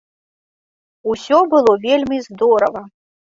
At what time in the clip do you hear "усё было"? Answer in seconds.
1.11-1.75